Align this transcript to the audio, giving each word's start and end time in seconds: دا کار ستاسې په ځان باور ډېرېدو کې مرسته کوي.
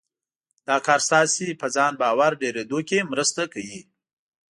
دا 0.67 0.77
کار 0.85 0.99
ستاسې 1.07 1.59
په 1.61 1.67
ځان 1.75 1.93
باور 2.01 2.31
ډېرېدو 2.41 2.79
کې 2.89 3.07
مرسته 3.11 3.41
کوي. 3.53 3.81